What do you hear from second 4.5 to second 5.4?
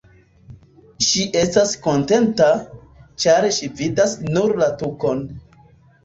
la tukon.